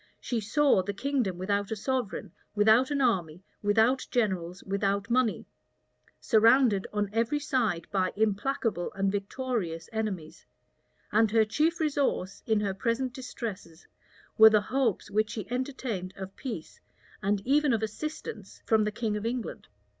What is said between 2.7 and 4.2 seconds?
an army, without